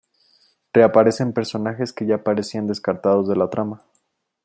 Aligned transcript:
Reaparecen 0.73 1.31
personajes 1.31 1.93
que 1.93 2.07
ya 2.07 2.23
parecían 2.23 2.65
descartados 2.65 3.27
de 3.29 3.35
la 3.35 3.51
trama. 3.51 3.85